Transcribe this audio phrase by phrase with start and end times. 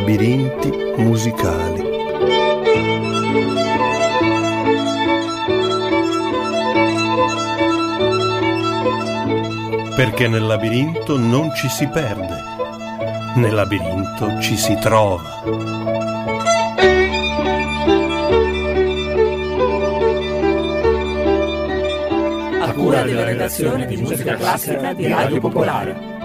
[0.00, 1.82] labirinti musicali.
[9.94, 12.42] Perché nel labirinto non ci si perde,
[13.34, 15.42] nel labirinto ci si trova.
[22.62, 26.19] A cura della redazione di musica classica di Radio Popolare.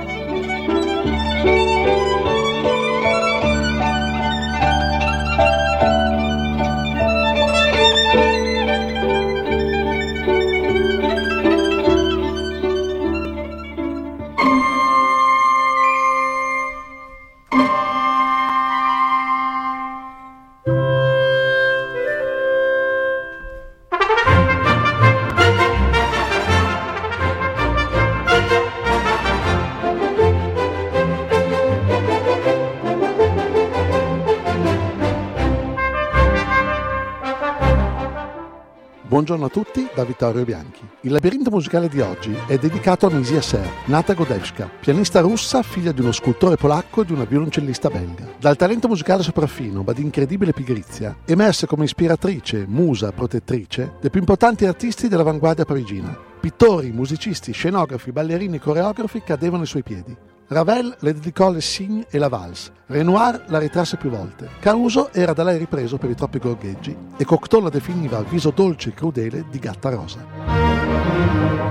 [39.25, 40.87] Buongiorno a tutti da Vittorio Bianchi.
[41.01, 45.91] Il labirinto musicale di oggi è dedicato a Misia Ser, nata Godevska, pianista russa, figlia
[45.91, 48.33] di uno scultore polacco e di una violoncellista belga.
[48.39, 54.19] Dal talento musicale sopraffino, ma di incredibile pigrizia, emerse come ispiratrice, musa, protettrice dei più
[54.19, 56.15] importanti artisti dell'avanguardia parigina.
[56.39, 60.15] Pittori, musicisti, scenografi, ballerini e coreografi cadevano ai suoi piedi.
[60.47, 65.33] Ravel le dedicò le Signe e la Valse, Renoir la ritrasse più volte, Caruso era
[65.33, 69.45] da lei ripreso per i troppi gorgheggi e Cocteau la definiva viso dolce e crudele
[69.49, 71.64] di gatta rosa.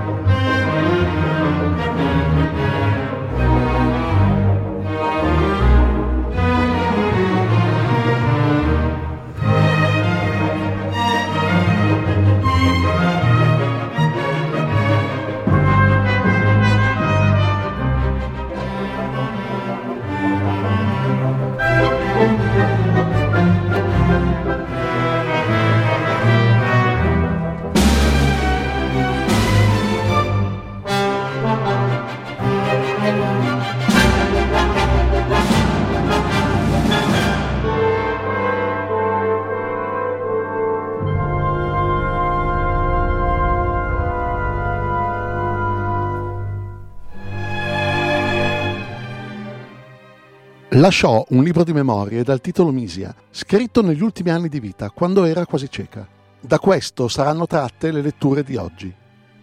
[50.85, 55.23] Lasciò un libro di memorie dal titolo Misia, scritto negli ultimi anni di vita, quando
[55.23, 56.07] era quasi cieca.
[56.39, 58.93] Da questo saranno tratte le letture di oggi,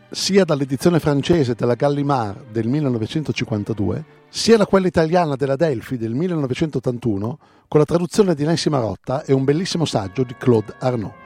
[0.08, 7.38] sia dall'edizione francese della Gallimard del 1952, sia da quella italiana della Delphi del 1981,
[7.66, 11.21] con la traduzione di Nancy Marotta e un bellissimo saggio di Claude Arnaud.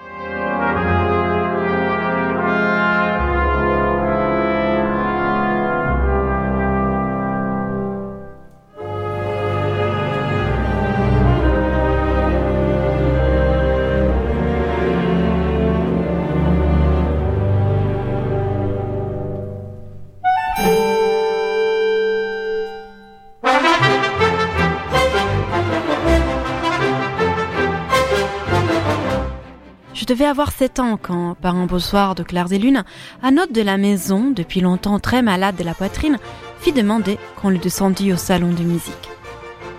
[30.16, 32.84] Je devais avoir sept ans quand, par un beau soir de clairs et lune,
[33.22, 36.16] un hôte de la maison, depuis longtemps très malade de la poitrine,
[36.58, 39.10] fit demander qu'on le descendît au salon de musique.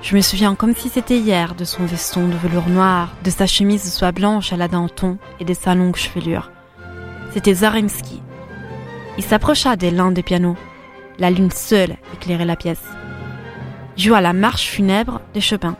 [0.04, 3.48] Je me souviens comme si c'était hier de son veston de velours noir, de sa
[3.48, 6.52] chemise de soie blanche à la denton et de sa longue chevelure.
[7.34, 8.22] C'était Zaremski.
[9.18, 10.56] Il s'approcha de l'un des pianos.
[11.18, 12.86] La lune seule éclairait la pièce.
[13.98, 15.76] Il joua la marche funèbre de Chopin.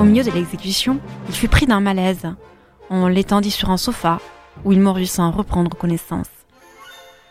[0.00, 0.98] Au milieu de l'exécution,
[1.28, 2.26] il fut pris d'un malaise.
[2.94, 4.20] On l'étendit sur un sofa,
[4.66, 6.28] où il mourut sans reprendre connaissance.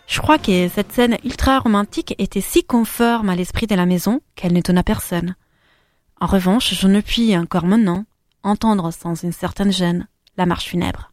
[0.08, 4.22] Je crois que cette scène ultra romantique était si conforme à l'esprit de la maison
[4.34, 5.36] qu'elle n'étonna personne.
[6.20, 8.06] En revanche, je ne puis encore maintenant
[8.42, 11.11] entendre sans une certaine gêne la marche funèbre.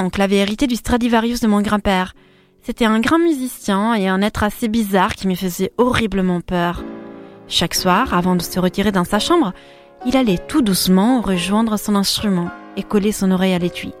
[0.00, 2.14] Oncle avait hérité du Stradivarius de mon grand-père.
[2.62, 6.82] C'était un grand musicien et un être assez bizarre qui me faisait horriblement peur.
[7.48, 9.52] Chaque soir, avant de se retirer dans sa chambre,
[10.06, 13.92] il allait tout doucement rejoindre son instrument et coller son oreille à l'étui.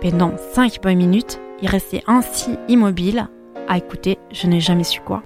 [0.00, 3.28] Pendant cinq bonnes minutes, il restait ainsi immobile,
[3.68, 5.22] à écouter je n'ai jamais su quoi.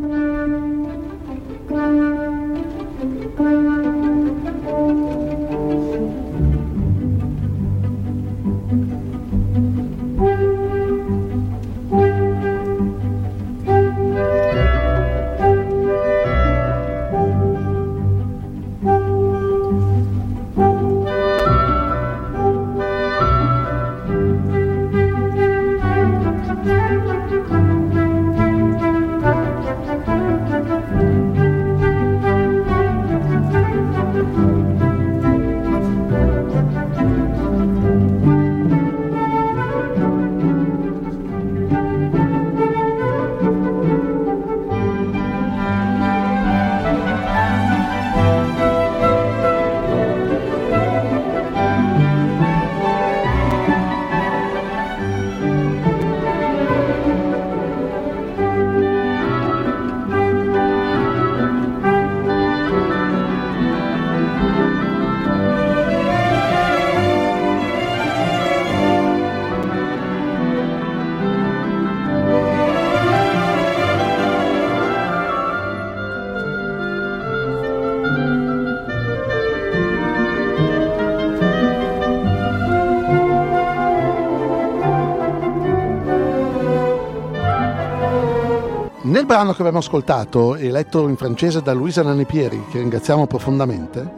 [89.28, 94.10] Brano che abbiamo ascoltato e letto in francese da Luisa Nanipieri, che ringraziamo profondamente,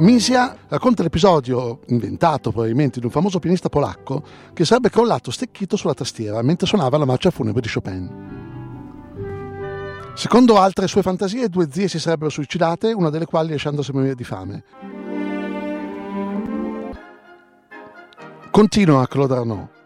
[0.00, 4.22] Misia racconta l'episodio, inventato probabilmente, di un famoso pianista polacco
[4.52, 8.10] che sarebbe crollato stecchito sulla tastiera mentre suonava la marcia funebre di Chopin.
[10.12, 14.24] Secondo altre sue fantasie, due zie si sarebbero suicidate, una delle quali lasciandosi morire di
[14.24, 14.62] fame.
[18.50, 19.77] Continua Claude Arnaud.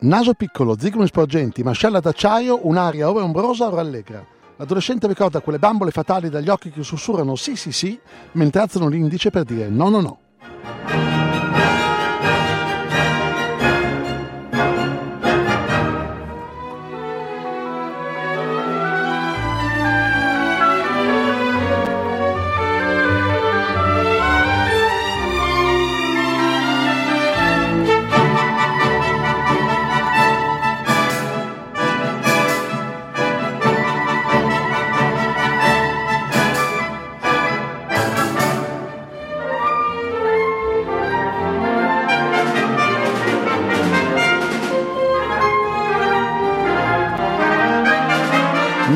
[0.00, 4.24] Naso piccolo, zigomi sporgenti, mascella d'acciaio, un'aria ora ombrosa ora allegra.
[4.54, 7.98] L'adolescente ricorda quelle bambole fatali dagli occhi che sussurrano sì sì sì,
[8.32, 11.07] mentre alzano l'indice per dire no no no.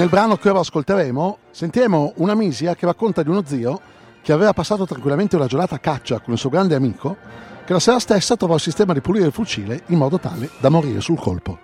[0.02, 3.80] Nel brano che ora ascolteremo sentiremo una misia che racconta di uno zio
[4.20, 7.16] che aveva passato tranquillamente una giornata a caccia con il suo grande amico
[7.64, 10.70] che la sera stessa trovò il sistema di pulire il fucile in modo tale da
[10.70, 11.56] morire sul colpo.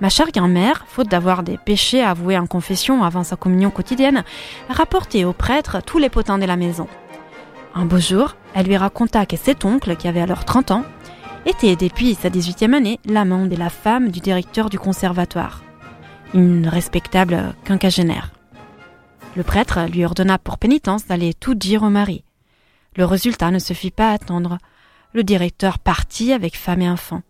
[0.00, 4.24] Ma chère grand-mère, faute d'avoir des péchés avoués en confession avant sa communion quotidienne,
[4.70, 6.88] rapportait au prêtre tous les potins de la maison.
[7.74, 10.84] Un beau jour, elle lui raconta que cet oncle, qui avait alors 30 ans,
[11.44, 15.62] était depuis sa 18e année l'amant de la femme du directeur du conservatoire,
[16.32, 18.32] une respectable quinquagénaire.
[19.36, 22.24] Le prêtre lui ordonna pour pénitence d'aller tout dire au mari.
[22.96, 24.58] Le résultat ne se fit pas attendre.
[25.12, 27.22] Le directeur partit avec femme et enfant.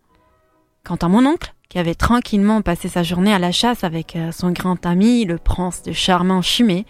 [0.83, 4.33] Quant à mon oncle, qui avait tranquillement passé sa journée à la chasse avec euh,
[4.33, 6.85] son grand ami, le prince de charmant Chimay,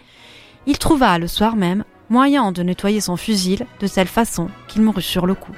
[0.65, 5.01] il trouva le soir même moyen de nettoyer son fusil de telle façon qu'il mourut
[5.01, 5.53] sur le coup.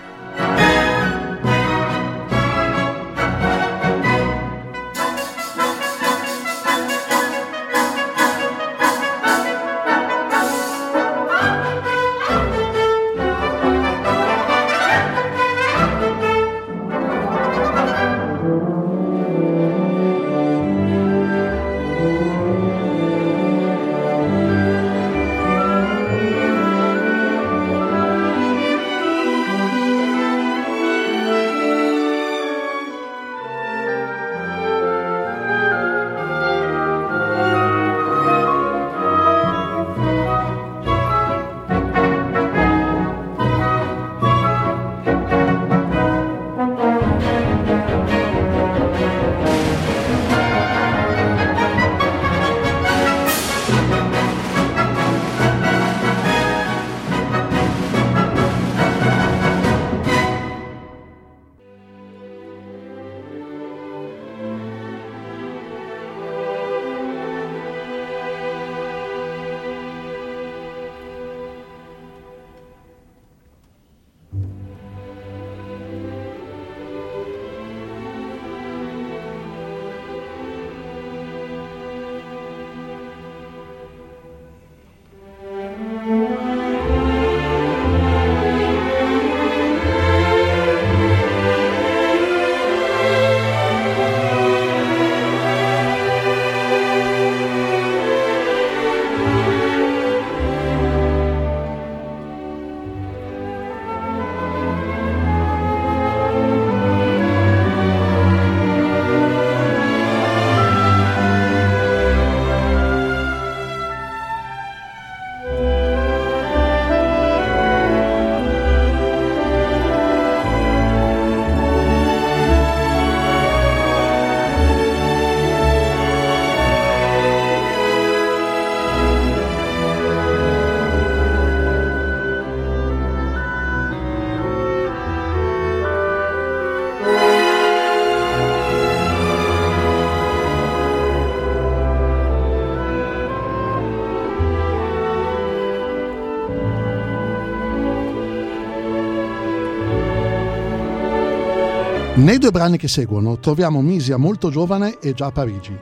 [152.24, 155.78] Nei due brani che seguono troviamo Misia molto giovane e già a Parigi,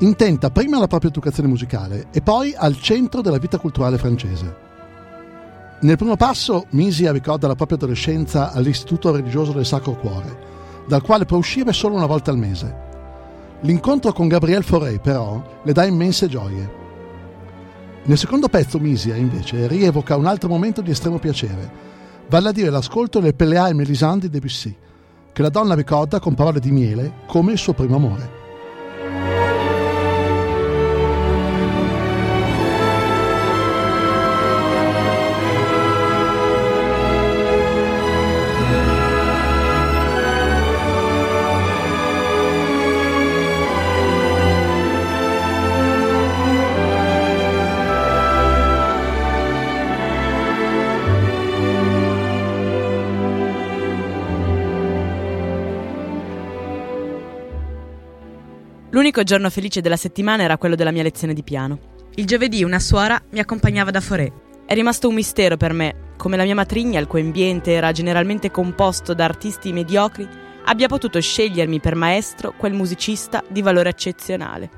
[0.00, 4.56] intenta prima alla propria educazione musicale e poi al centro della vita culturale francese.
[5.82, 10.36] Nel primo passo Misia ricorda la propria adolescenza all'Istituto religioso del Sacro Cuore,
[10.88, 12.76] dal quale può uscire solo una volta al mese.
[13.60, 16.68] L'incontro con Gabriel Fauré, però, le dà immense gioie.
[18.02, 21.70] Nel secondo pezzo Misia, invece, rievoca un altro momento di estremo piacere,
[22.28, 24.76] vale a dire l'ascolto del Pelléa e Mélisande di Debussy,
[25.36, 28.35] che la donna ricorda con parole di miele come il suo primo amore.
[58.96, 61.78] L'unico giorno felice della settimana era quello della mia lezione di piano.
[62.14, 64.32] Il giovedì una suora mi accompagnava da Foré.
[64.64, 68.50] È rimasto un mistero per me come la mia matrigna, il cui ambiente era generalmente
[68.50, 70.26] composto da artisti mediocri,
[70.64, 74.70] abbia potuto scegliermi per maestro quel musicista di valore eccezionale.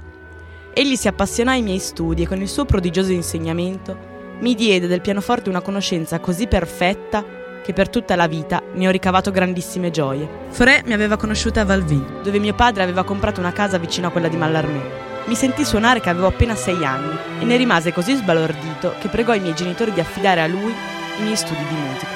[0.75, 5.01] Egli si appassionò ai miei studi e con il suo prodigioso insegnamento mi diede del
[5.01, 7.25] pianoforte una conoscenza così perfetta
[7.62, 10.29] che per tutta la vita ne ho ricavato grandissime gioie.
[10.49, 14.11] Foré mi aveva conosciuta a Valvy, dove mio padre aveva comprato una casa vicino a
[14.11, 15.07] quella di Mallarmé.
[15.25, 19.35] Mi sentì suonare che avevo appena sei anni e ne rimase così sbalordito che pregò
[19.35, 20.71] i miei genitori di affidare a lui
[21.19, 22.07] i miei studi di musica.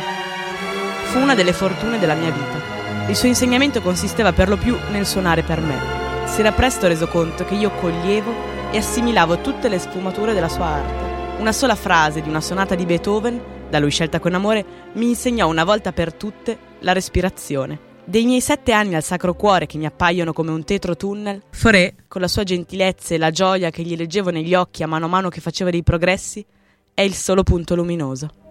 [1.10, 3.08] Fu una delle fortune della mia vita.
[3.08, 5.78] Il suo insegnamento consisteva per lo più nel suonare per me.
[6.24, 8.32] Si era presto reso conto che io coglievo
[8.70, 11.40] e assimilavo tutte le sfumature della sua arte.
[11.40, 13.40] Una sola frase di una sonata di Beethoven
[13.72, 17.90] da lui scelta con amore, mi insegnò una volta per tutte la respirazione.
[18.04, 21.94] Dei miei sette anni al Sacro Cuore che mi appaiono come un tetro tunnel, Foré,
[22.06, 25.08] con la sua gentilezza e la gioia che gli leggevo negli occhi a mano a
[25.08, 26.44] mano che faceva dei progressi,
[26.92, 28.41] è il solo punto luminoso.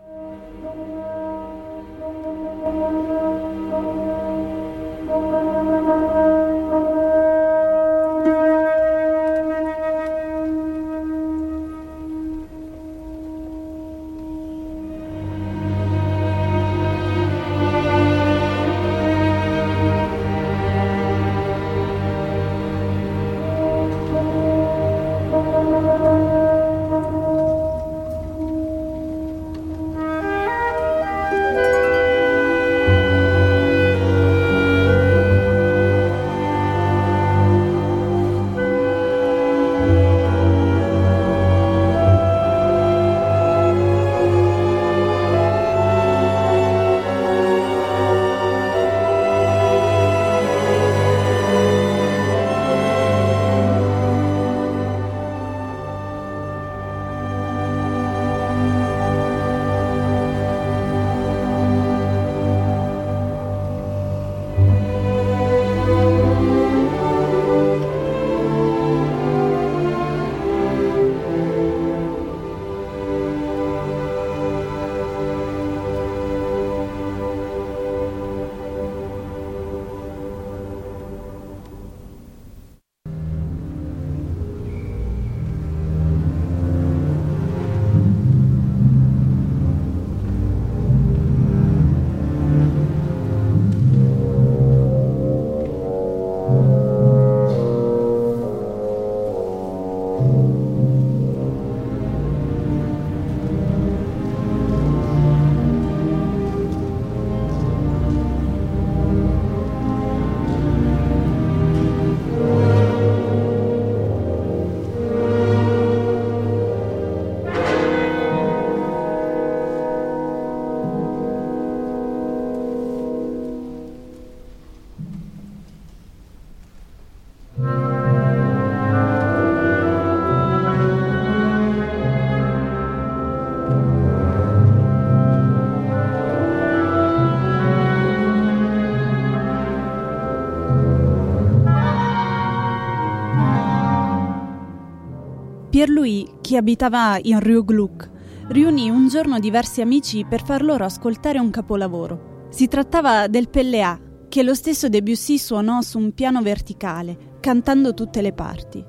[145.82, 148.08] Pierre-Louis, che abitava in Rue Gluck,
[148.50, 152.50] riunì un giorno diversi amici per far loro ascoltare un capolavoro.
[152.52, 158.22] Si trattava del Pelléa, che lo stesso Debussy suonò su un piano verticale, cantando tutte
[158.22, 158.86] le parti.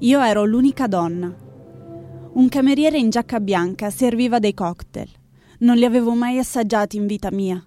[0.00, 1.32] Io ero l'unica donna.
[2.32, 5.10] Un cameriere in giacca bianca serviva dei cocktail.
[5.60, 7.64] Non li avevo mai assaggiati in vita mia.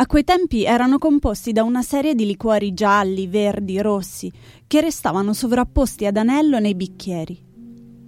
[0.00, 4.32] A quei tempi erano composti da una serie di liquori gialli, verdi, rossi,
[4.66, 7.44] che restavano sovrapposti ad anello nei bicchieri.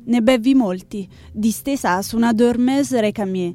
[0.03, 3.55] Ne bevi molti, distesa su una dormeuse recamier,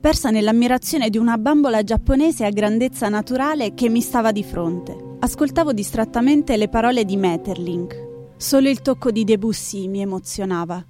[0.00, 4.96] persa nell'ammirazione di una bambola giapponese a grandezza naturale che mi stava di fronte.
[5.18, 8.08] Ascoltavo distrattamente le parole di Metterlink.
[8.36, 10.82] Solo il tocco di Debussy mi emozionava.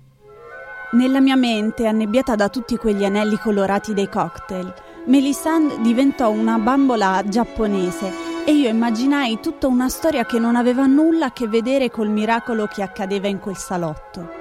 [0.92, 4.72] Nella mia mente, annebbiata da tutti quegli anelli colorati dei cocktail,
[5.06, 8.12] Melisande diventò una bambola giapponese
[8.44, 12.66] e io immaginai tutta una storia che non aveva nulla a che vedere col miracolo
[12.66, 14.39] che accadeva in quel salotto.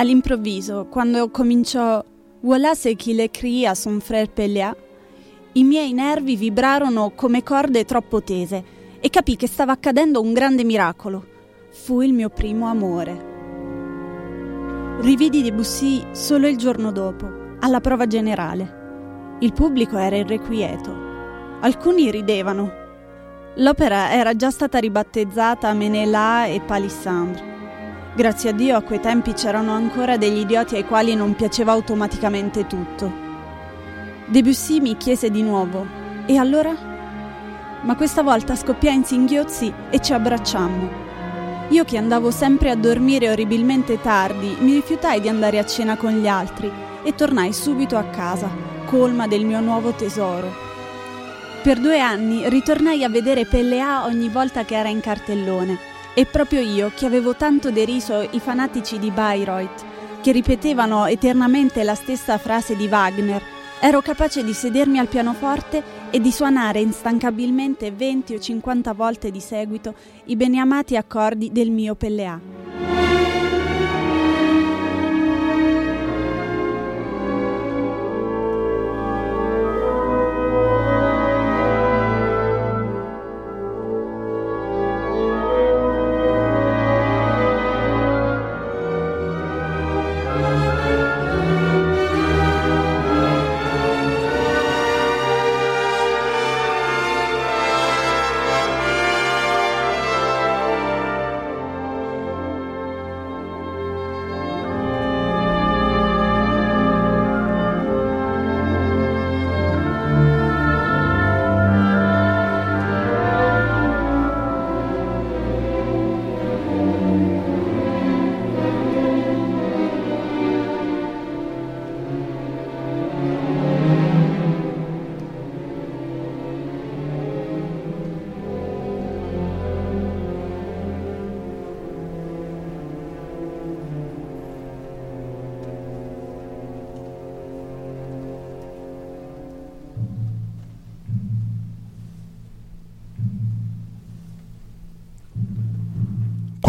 [0.00, 2.02] All'improvviso, quando cominciò
[2.40, 4.74] Voilà ce qu'il écrit à son frère Pelléa,
[5.52, 8.64] i miei nervi vibrarono come corde troppo tese
[8.98, 11.22] e capì che stava accadendo un grande miracolo.
[11.68, 13.28] Fu il mio primo amore.
[15.00, 17.26] Rividi Debussy solo il giorno dopo,
[17.60, 19.36] alla prova generale.
[19.40, 20.96] Il pubblico era irrequieto.
[21.60, 22.72] Alcuni ridevano.
[23.56, 27.49] L'opera era già stata ribattezzata Menelà e Palissandre.
[28.12, 32.66] Grazie a Dio a quei tempi c'erano ancora degli idioti ai quali non piaceva automaticamente
[32.66, 33.28] tutto.
[34.26, 35.86] Debussy mi chiese di nuovo:
[36.26, 36.74] E allora?
[37.82, 41.08] Ma questa volta scoppiai in singhiozzi e ci abbracciammo.
[41.68, 46.10] Io che andavo sempre a dormire orribilmente tardi, mi rifiutai di andare a cena con
[46.10, 46.70] gli altri
[47.04, 48.50] e tornai subito a casa,
[48.86, 50.52] colma del mio nuovo tesoro.
[51.62, 56.60] Per due anni ritornai a vedere Pelléa ogni volta che era in cartellone e proprio
[56.60, 59.84] io, che avevo tanto deriso i fanatici di Bayreuth,
[60.20, 63.42] che ripetevano eternamente la stessa frase di Wagner,
[63.80, 69.40] ero capace di sedermi al pianoforte e di suonare instancabilmente 20 o 50 volte di
[69.40, 69.94] seguito
[70.26, 72.59] i beniamati accordi del mio Pelleà.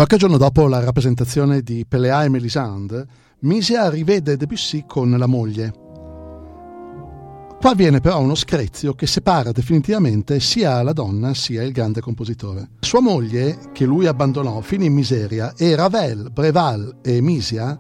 [0.02, 3.06] Qualche giorno dopo la rappresentazione di Pelléa e Mélisande,
[3.42, 5.72] Misia rivede Debussy con la moglie.
[7.60, 12.70] Qua avviene però uno screzio che separa definitivamente sia la donna sia il grande compositore.
[12.80, 17.78] Sua moglie, che lui abbandonò, finì in miseria e Ravel, Breval e Misia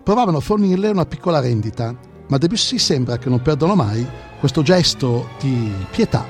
[0.00, 1.92] provavano a fornirle una piccola rendita,
[2.28, 4.06] ma Debussy sembra che non perdono mai
[4.38, 6.24] questo gesto di pietà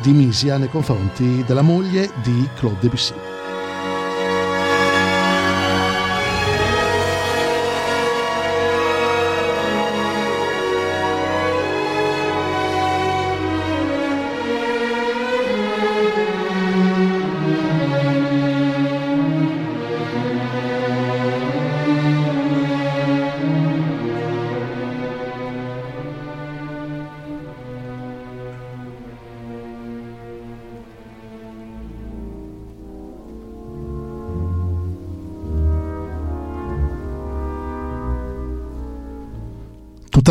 [0.00, 3.27] di Misia nei confronti della moglie di Claude Debussy.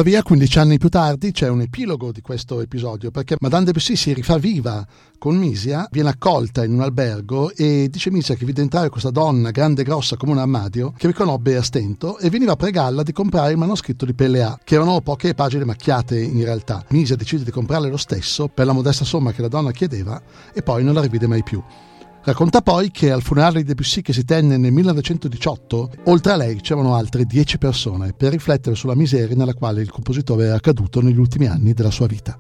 [0.08, 4.14] Tuttavia, 15 anni più tardi c'è un epilogo di questo episodio perché Madame Debussy si
[4.14, 8.88] rifà viva con Misia, viene accolta in un albergo e dice Misia che vide entrare
[8.88, 12.56] questa donna grande e grossa come un armadio che riconobbe a stento e veniva a
[12.56, 16.86] pregarla di comprare il manoscritto di Pelléa, che erano poche pagine macchiate in realtà.
[16.92, 20.22] Misia decide di comprarle lo stesso per la modesta somma che la donna chiedeva
[20.54, 21.62] e poi non la rivide mai più.
[22.28, 26.60] Racconta poi che al funerale di Debussy che si tenne nel 1918, oltre a lei
[26.60, 31.20] c'erano altre dieci persone per riflettere sulla miseria nella quale il compositore era caduto negli
[31.20, 32.38] ultimi anni della sua vita.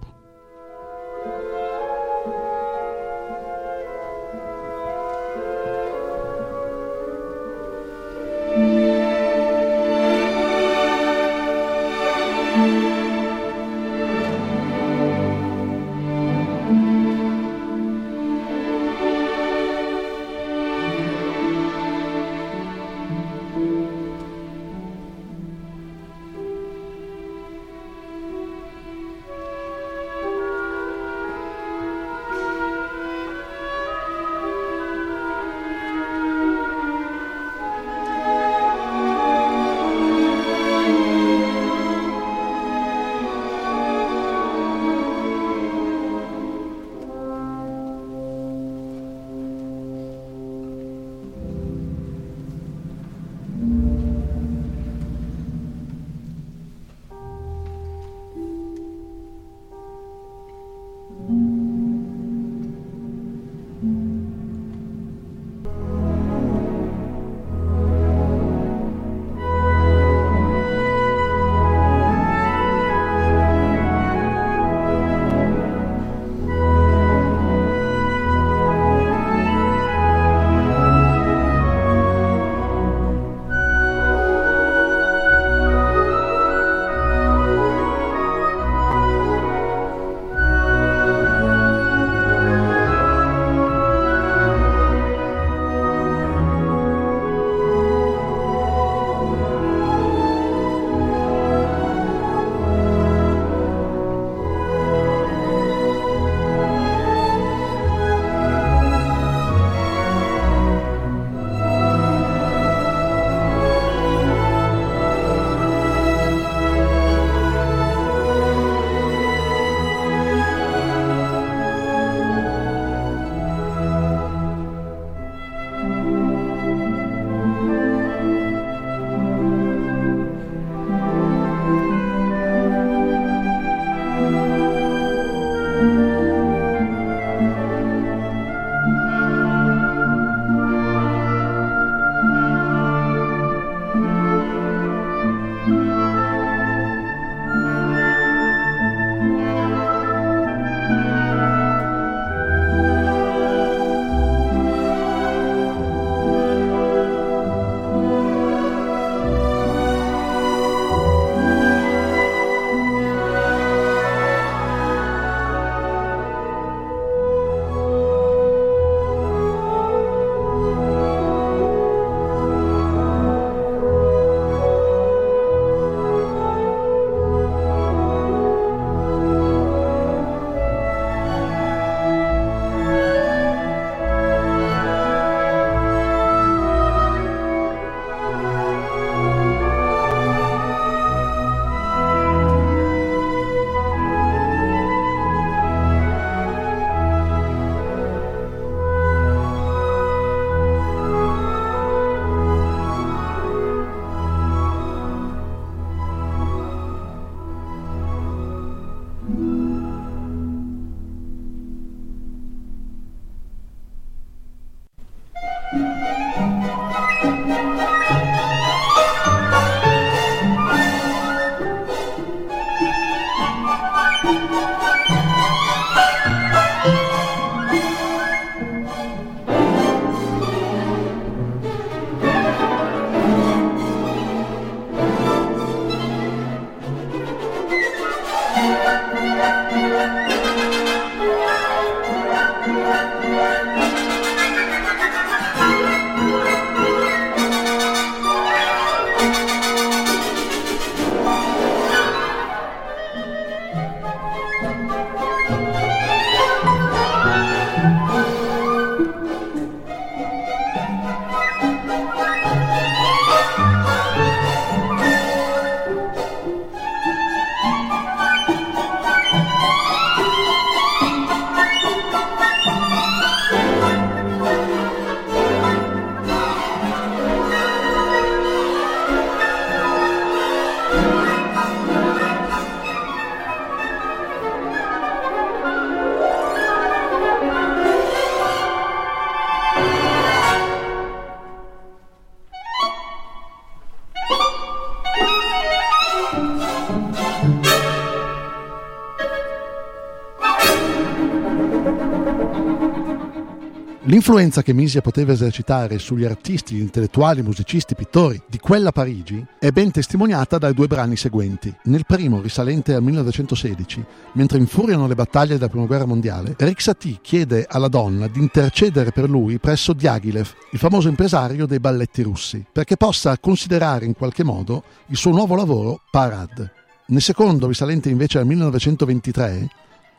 [304.08, 309.91] L'influenza che Misia poteva esercitare sugli artisti, intellettuali, musicisti, pittori di quella Parigi è ben
[309.91, 311.76] testimoniata dai due brani seguenti.
[311.84, 317.20] Nel primo, risalente al 1916, mentre infuriano le battaglie della Prima Guerra Mondiale, Eric Satie
[317.22, 322.65] chiede alla donna di intercedere per lui presso Diaghilev, il famoso impresario dei balletti russi,
[322.72, 326.72] perché possa considerare in qualche modo il suo nuovo lavoro Parade.
[327.08, 329.67] Nel secondo, risalente invece al 1923,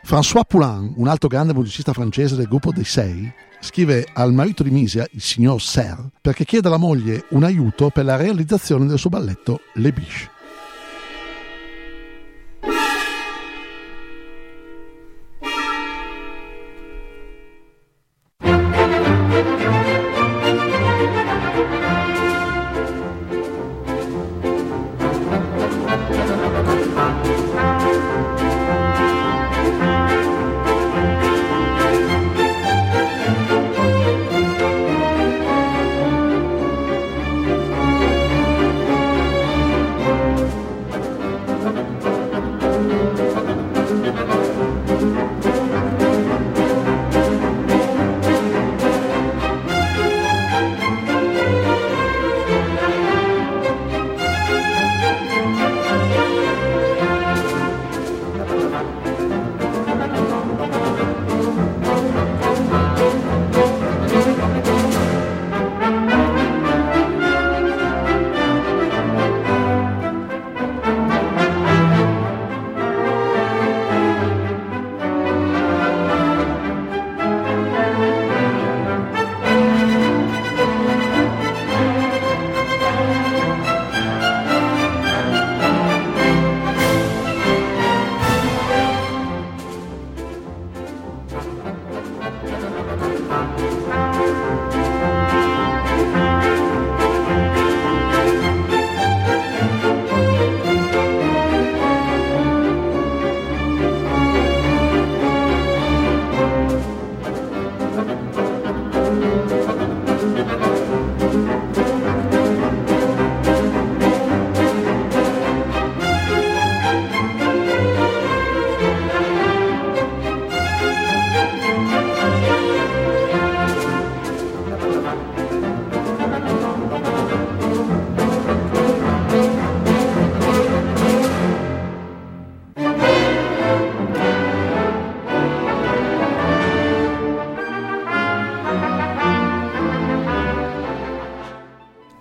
[0.02, 3.30] François Poulain, un altro grande musicista francese del gruppo dei Sei,
[3.60, 8.04] scrive al marito di Misia, il signor Serre, perché chiede alla moglie un aiuto per
[8.04, 10.36] la realizzazione del suo balletto Le Biche.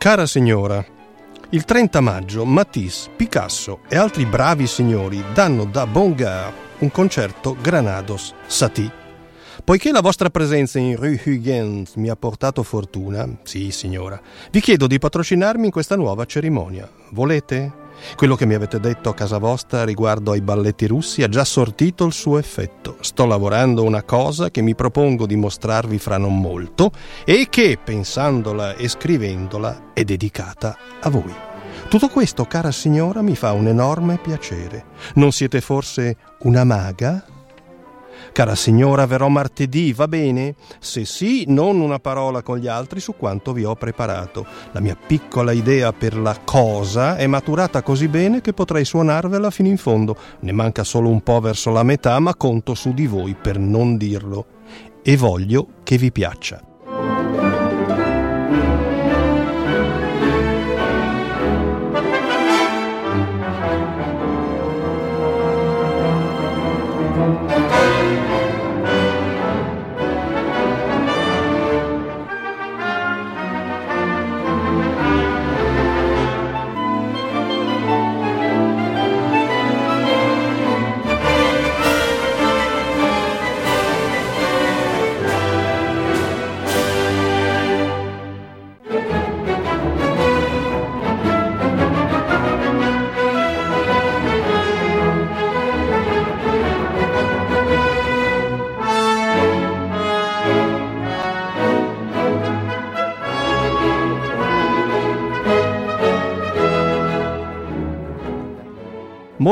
[0.08, 0.86] Cara signora,
[1.50, 8.34] il 30 maggio Matisse, Picasso e altri bravi signori danno da Bongar un concerto Granados
[8.46, 8.90] Satie.
[9.66, 14.18] Poiché la vostra presenza in Rue Huygens mi ha portato fortuna, sì signora,
[14.50, 16.90] vi chiedo di patrocinarmi in questa nuova cerimonia.
[17.12, 17.87] Volete?
[18.16, 22.06] Quello che mi avete detto a casa vostra riguardo ai balletti russi ha già sortito
[22.06, 22.98] il suo effetto.
[23.02, 26.92] Sto lavorando una cosa che mi propongo di mostrarvi fra non molto
[27.26, 31.34] e che, pensandola e scrivendola, è dedicata a voi.
[31.90, 34.86] Tutto questo, cara signora, mi fa un enorme piacere.
[35.16, 37.24] Non siete forse una maga?
[38.38, 40.54] Cara signora, verrò martedì, va bene?
[40.78, 44.46] Se sì, non una parola con gli altri su quanto vi ho preparato.
[44.74, 49.70] La mia piccola idea per la cosa è maturata così bene che potrei suonarvela fino
[49.70, 50.16] in fondo.
[50.42, 53.98] Ne manca solo un po' verso la metà, ma conto su di voi per non
[53.98, 54.46] dirlo.
[55.02, 56.67] E voglio che vi piaccia.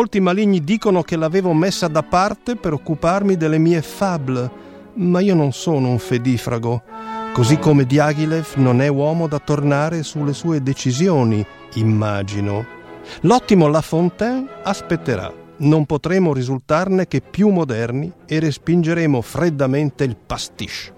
[0.06, 4.52] Molti maligni dicono che l'avevo messa da parte per occuparmi delle mie fable,
[4.94, 6.84] ma io non sono un fedifrago.
[7.34, 12.63] Così come Diaghilev non è uomo da tornare sulle sue decisioni, immagino.
[13.22, 15.34] L'ottimo La Fontaine aspetterà.
[15.58, 20.94] Non potremo risultarne che più moderni e respingeremo freddamente il pastiche.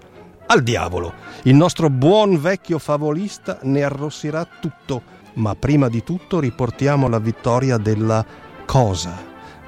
[0.48, 1.14] Al diavolo!
[1.44, 5.00] Il nostro buon vecchio favolista ne arrossirà tutto,
[5.34, 9.16] ma prima di tutto riportiamo la vittoria della cosa.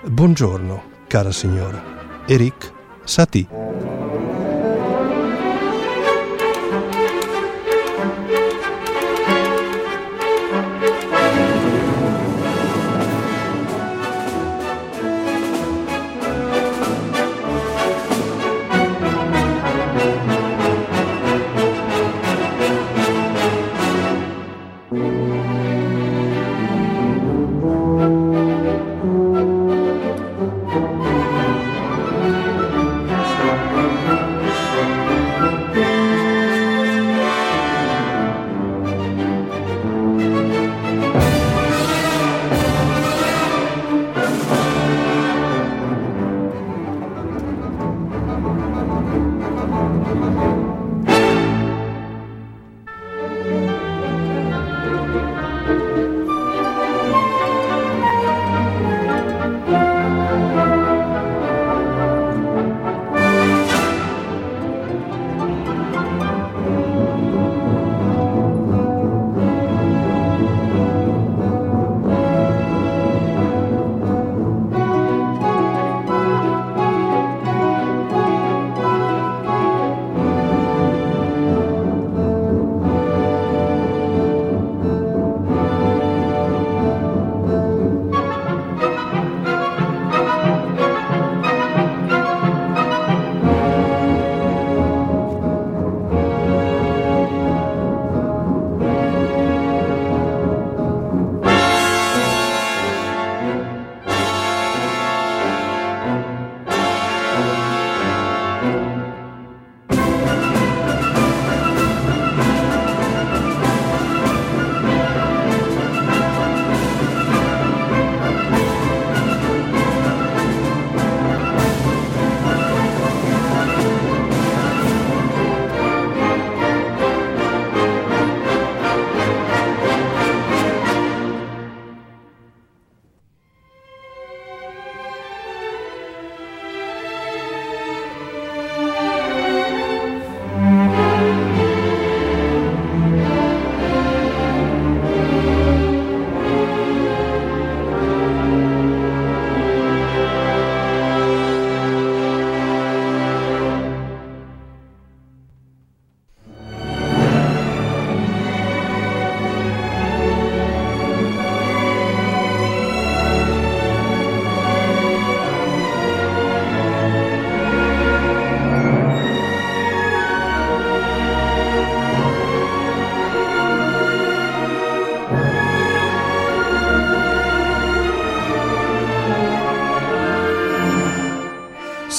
[0.05, 1.83] Buongiorno, cara signora.
[2.27, 2.71] Eric
[3.05, 4.10] Satie.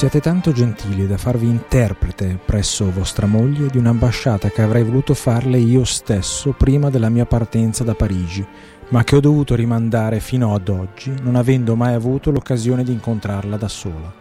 [0.01, 5.59] Siete tanto gentili da farvi interprete presso vostra moglie di un'ambasciata che avrei voluto farle
[5.59, 8.43] io stesso prima della mia partenza da Parigi,
[8.89, 13.57] ma che ho dovuto rimandare fino ad oggi, non avendo mai avuto l'occasione di incontrarla
[13.57, 14.11] da sola.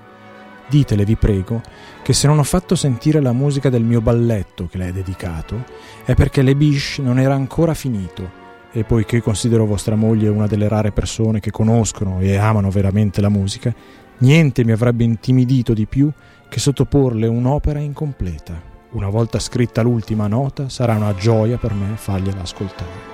[0.69, 1.63] Ditele, vi prego,
[2.03, 5.65] che se non ho fatto sentire la musica del mio balletto che le è dedicato,
[6.05, 8.41] è perché le biche non era ancora finito
[8.73, 13.29] e poiché considero vostra moglie una delle rare persone che conoscono e amano veramente la
[13.29, 13.75] musica,
[14.21, 16.11] niente mi avrebbe intimidito di più
[16.49, 18.69] che sottoporle un'opera incompleta.
[18.93, 23.10] Una volta scritta l'ultima nota, sarà una gioia per me fargliela ascoltare.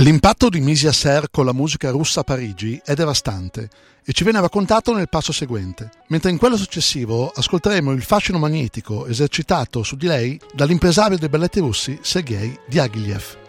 [0.00, 3.68] L'impatto di Misia Ser con la musica russa a Parigi è devastante
[4.02, 9.06] e ci viene raccontato nel passo seguente, mentre in quello successivo ascolteremo il fascino magnetico
[9.06, 13.39] esercitato su di lei dall'impresario dei balletti russi Sergei Diaghilev.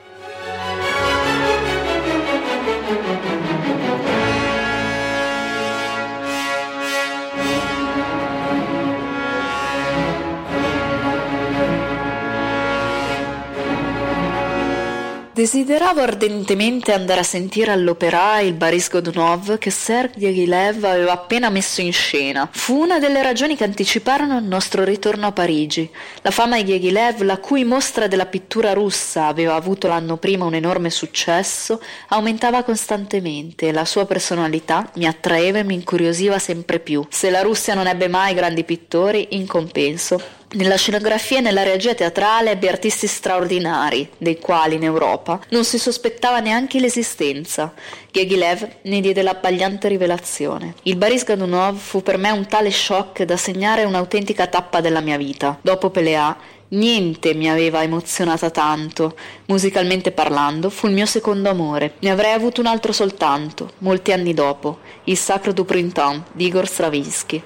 [15.42, 21.82] Desideravo ardentemente andare a sentire all'opera il Boris Godunov che Sergei Diaghilev aveva appena messo
[21.82, 22.48] in scena.
[22.52, 25.90] Fu una delle ragioni che anticiparono il nostro ritorno a Parigi.
[26.22, 30.54] La fama di Diaghilev, la cui mostra della pittura russa aveva avuto l'anno prima un
[30.54, 37.04] enorme successo, aumentava costantemente e la sua personalità mi attraeva e mi incuriosiva sempre più.
[37.10, 41.94] Se la Russia non ebbe mai grandi pittori, in compenso nella scenografia e nella regia
[41.94, 47.74] teatrale ebbe artisti straordinari, dei quali in Europa non si sospettava neanche l'esistenza.
[48.12, 50.76] Ghegilev ne diede l'abbagliante rivelazione.
[50.84, 55.18] Il Boris Godunov fu per me un tale shock da segnare un'autentica tappa della mia
[55.18, 55.58] vita.
[55.62, 56.36] Dopo Pelea,
[56.72, 59.18] Niente mi aveva emozionata tanto.
[59.48, 61.96] Musicalmente parlando, fu il mio secondo amore.
[62.00, 66.66] Ne avrei avuto un altro soltanto, molti anni dopo, il Sacro du Printemps di Igor
[66.66, 67.44] Stravinsky.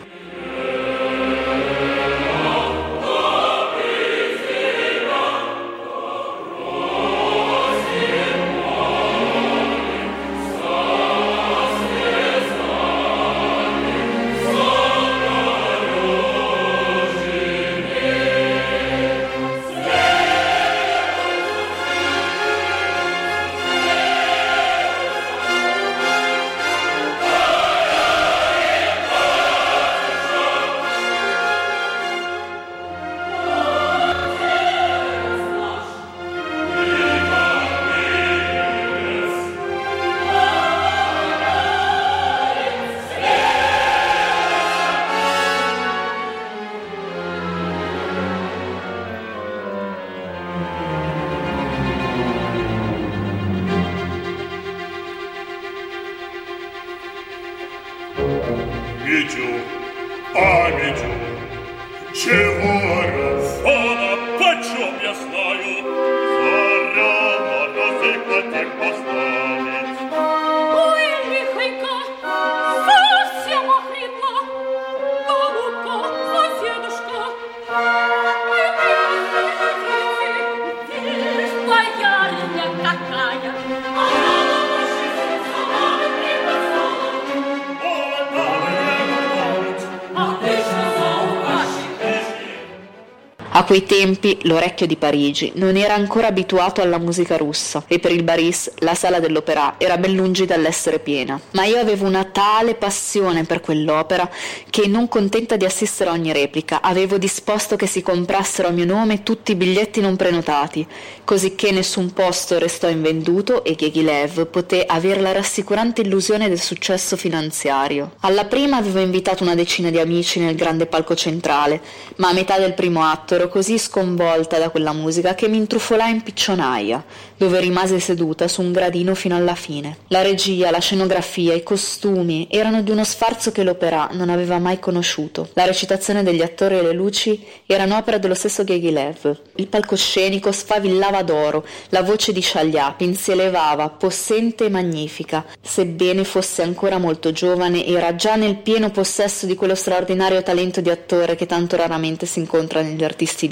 [93.66, 98.24] Quei tempi l'orecchio di Parigi non era ancora abituato alla musica russa e per il
[98.24, 101.40] Baris la sala dell'opera era ben lungi dall'essere piena.
[101.52, 104.30] Ma io avevo una tale passione per quell'opera
[104.76, 108.84] che, non contenta di assistere a ogni replica, avevo disposto che si comprassero a mio
[108.84, 110.86] nome tutti i biglietti non prenotati,
[111.24, 117.16] così che nessun posto restò invenduto e Ghegilev poté avere la rassicurante illusione del successo
[117.16, 118.16] finanziario.
[118.20, 121.80] Alla prima avevo invitato una decina di amici nel grande palco centrale,
[122.18, 126.12] ma a metà del primo atto ero così sconvolta da quella musica che mi intrufolai
[126.12, 127.02] in piccionaia,
[127.38, 130.00] dove rimase seduta su un gradino fino alla fine.
[130.10, 134.65] La regia, la scenografia, i costumi erano di uno sfarzo che l'opera non aveva mai
[134.80, 135.50] conosciuto.
[135.54, 139.40] La recitazione degli attori e le luci erano opera dello stesso Ghegilev.
[139.56, 145.46] Il palcoscenico sfavillava d'oro, la voce di Shagliapin si elevava, possente e magnifica.
[145.62, 150.90] Sebbene fosse ancora molto giovane, era già nel pieno possesso di quello straordinario talento di
[150.90, 153.48] attore che tanto raramente si incontra negli artisti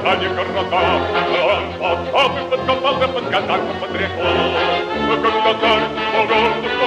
[0.00, 0.82] сказание красота.
[1.80, 4.36] Он подхал и подкатал, и под казак потряхал.
[5.22, 6.86] Когда царь его гордо, что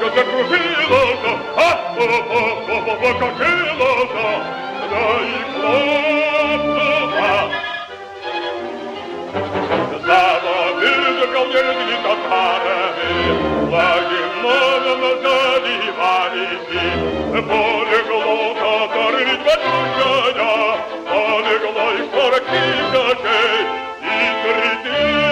[0.00, 1.18] Лодка закружилась,
[1.56, 1.68] а
[2.96, 4.14] покатилась,
[4.90, 7.34] да и хлопнула.
[10.06, 13.20] Заводил галдерни татарами,
[13.70, 14.60] лагерно
[14.96, 16.70] на заливались,
[17.46, 20.78] полегло татары ведь батюшкая,
[21.10, 23.60] полегло их сорок тысячей,
[24.00, 25.30] и три тысячи.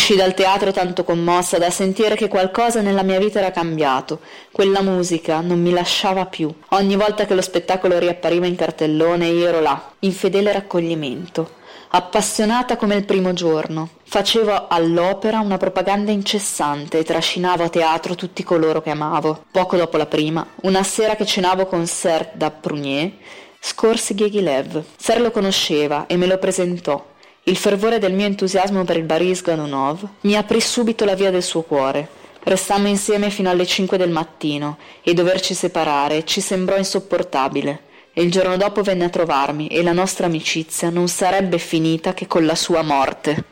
[0.00, 4.20] Uscì dal teatro tanto commossa da sentire che qualcosa nella mia vita era cambiato.
[4.50, 6.50] Quella musica non mi lasciava più.
[6.70, 11.56] Ogni volta che lo spettacolo riappariva in cartellone io ero là, in fedele raccoglimento,
[11.90, 13.90] appassionata come il primo giorno.
[14.04, 19.44] Facevo all'opera una propaganda incessante e trascinavo a teatro tutti coloro che amavo.
[19.50, 23.12] Poco dopo la prima, una sera che cenavo con Serge da Prunier,
[23.60, 24.82] scorsi Ghegilev.
[24.96, 27.06] Ser lo conosceva e me lo presentò
[27.44, 31.42] il fervore del mio entusiasmo per il Baris Godunov mi aprì subito la via del
[31.42, 32.08] suo cuore.
[32.42, 37.88] Restammo insieme fino alle cinque del mattino e doverci separare ci sembrò insopportabile.
[38.12, 42.26] E il giorno dopo venne a trovarmi e la nostra amicizia non sarebbe finita che
[42.26, 43.44] con la sua morte.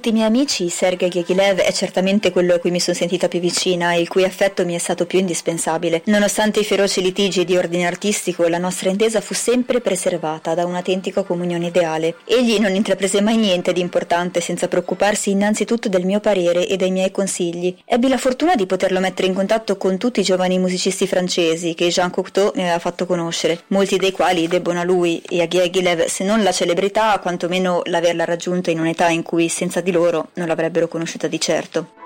[0.00, 3.38] Tutti i miei amici, Sergei Ghegilev è certamente quello a cui mi sono sentita più
[3.38, 6.00] vicina e il cui affetto mi è stato più indispensabile.
[6.06, 11.22] Nonostante i feroci litigi di ordine artistico, la nostra intesa fu sempre preservata da un'autentica
[11.22, 12.14] comunione ideale.
[12.24, 16.92] Egli non intraprese mai niente di importante senza preoccuparsi innanzitutto del mio parere e dei
[16.92, 17.76] miei consigli.
[17.84, 21.88] Ebbi la fortuna di poterlo mettere in contatto con tutti i giovani musicisti francesi che
[21.88, 26.06] Jean Cocteau mi aveva fatto conoscere, molti dei quali debbono a lui e a Ghegilev
[26.06, 30.46] se non la celebrità, quantomeno l'averla raggiunta in un'età in cui senza di loro non
[30.46, 31.99] l'avrebbero conosciuta di certo.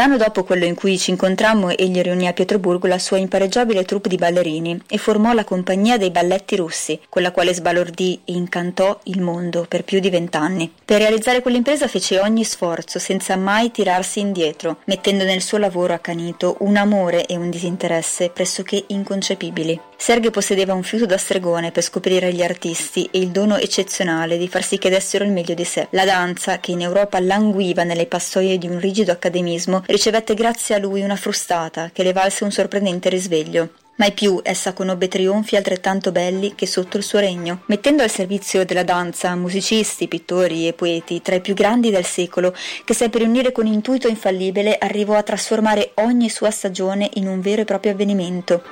[0.00, 4.08] L'anno dopo quello in cui ci incontrammo, egli riunì a Pietroburgo la sua impareggiabile troupe
[4.08, 8.98] di ballerini e formò la Compagnia dei Balletti Russi, con la quale sbalordì e incantò
[9.04, 10.72] il mondo per più di vent'anni.
[10.86, 16.56] Per realizzare quell'impresa fece ogni sforzo, senza mai tirarsi indietro, mettendo nel suo lavoro accanito
[16.60, 19.78] un amore e un disinteresse pressoché inconcepibili.
[20.02, 24.48] Sergei possedeva un fiuto da stregone per scoprire gli artisti e il dono eccezionale di
[24.48, 25.88] far sì che dessero il meglio di sé.
[25.90, 30.78] La danza, che in Europa languiva nelle passoie di un rigido accademismo, ricevette grazie a
[30.78, 33.79] lui una frustata che le valse un sorprendente risveglio.
[33.96, 38.64] Mai più essa conobbe trionfi altrettanto belli che sotto il suo regno, mettendo al servizio
[38.64, 43.52] della danza musicisti, pittori e poeti tra i più grandi del secolo, che seppe riunire
[43.52, 48.62] con intuito infallibile, arrivò a trasformare ogni sua stagione in un vero e proprio avvenimento.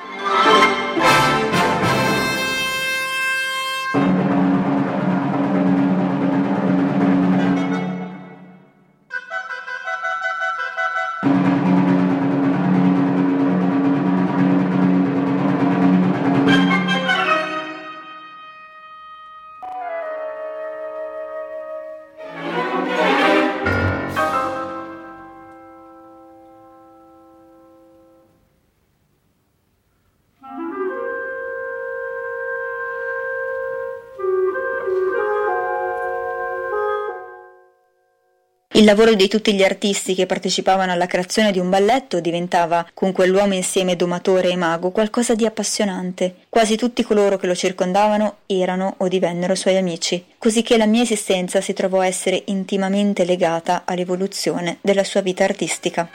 [38.79, 43.11] Il lavoro di tutti gli artisti che partecipavano alla creazione di un balletto diventava, con
[43.11, 46.45] quell'uomo insieme domatore e mago, qualcosa di appassionante.
[46.49, 51.03] Quasi tutti coloro che lo circondavano erano o divennero suoi amici, così che la mia
[51.03, 56.09] esistenza si trovò a essere intimamente legata all'evoluzione della sua vita artistica.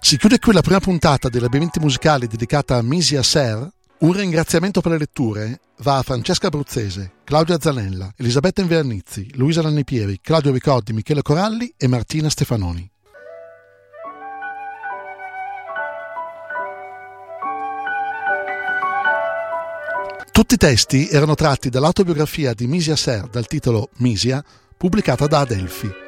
[0.00, 4.80] Si chiude qui la prima puntata dei labirinti musicali dedicata a Misia Ser, un ringraziamento
[4.80, 10.92] per le letture va a Francesca Bruzzese, Claudia Zanella, Elisabetta Invernizzi, Luisa Lannipieri, Claudio Ricordi,
[10.92, 12.90] Michele Coralli e Martina Stefanoni.
[20.30, 24.44] Tutti i testi erano tratti dall'autobiografia di Misia Ser dal titolo Misia,
[24.76, 26.06] pubblicata da Adelphi.